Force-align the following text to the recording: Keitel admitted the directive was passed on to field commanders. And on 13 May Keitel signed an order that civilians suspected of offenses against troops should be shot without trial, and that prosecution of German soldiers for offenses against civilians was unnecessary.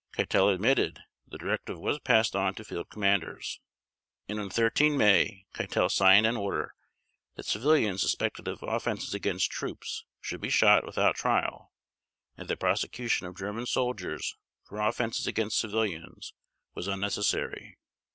Keitel 0.17 0.51
admitted 0.51 1.03
the 1.27 1.37
directive 1.37 1.79
was 1.79 1.99
passed 1.99 2.35
on 2.35 2.55
to 2.55 2.63
field 2.63 2.89
commanders. 2.89 3.59
And 4.27 4.39
on 4.39 4.49
13 4.49 4.97
May 4.97 5.45
Keitel 5.53 5.91
signed 5.91 6.25
an 6.25 6.35
order 6.35 6.73
that 7.35 7.45
civilians 7.45 8.01
suspected 8.01 8.47
of 8.47 8.63
offenses 8.63 9.13
against 9.13 9.51
troops 9.51 10.03
should 10.19 10.41
be 10.41 10.49
shot 10.49 10.87
without 10.87 11.17
trial, 11.17 11.71
and 12.35 12.47
that 12.47 12.59
prosecution 12.59 13.27
of 13.27 13.37
German 13.37 13.67
soldiers 13.67 14.37
for 14.63 14.79
offenses 14.81 15.27
against 15.27 15.59
civilians 15.59 16.33
was 16.73 16.87
unnecessary. 16.87 17.77